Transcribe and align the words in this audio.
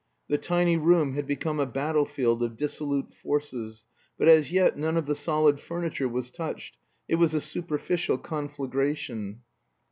The 0.29 0.39
tiny 0.39 0.77
room 0.77 1.13
had 1.13 1.27
become 1.27 1.59
a 1.59 1.67
battlefield 1.67 2.41
of 2.41 2.57
dissolute 2.57 3.13
forces. 3.13 3.85
But 4.17 4.29
as 4.29 4.51
yet 4.51 4.75
none 4.75 4.97
of 4.97 5.05
the 5.05 5.13
solid 5.13 5.59
furniture 5.59 6.09
was 6.09 6.31
touched; 6.31 6.75
it 7.07 7.17
was 7.17 7.35
a 7.35 7.39
superficial 7.41 8.17
conflagration. 8.17 9.41